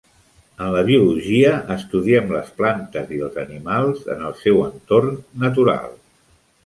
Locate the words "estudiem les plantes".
1.75-3.13